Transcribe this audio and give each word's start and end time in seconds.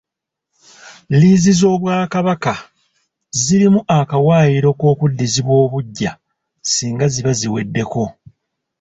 Liizi 1.19 1.51
z’Obwakabaka 1.59 2.53
zirimu 3.41 3.79
akawaayiro 3.97 4.69
k'okuddizibwa 4.79 5.53
obuggya 5.63 6.11
singa 6.71 7.05
ziba 7.13 7.31
ziweddeko. 7.39 8.03